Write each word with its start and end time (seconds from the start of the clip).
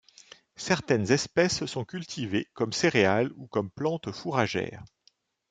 Certaines 0.57 1.11
espèces 1.11 1.63
sont 1.67 1.85
cultivées 1.85 2.47
comme 2.55 2.73
céréales 2.73 3.29
ou 3.35 3.45
comme 3.45 3.69
plantes 3.69 4.11
fourragères. 4.11 4.83